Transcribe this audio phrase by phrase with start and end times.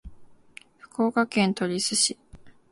[0.79, 2.17] 福岡県鳥栖市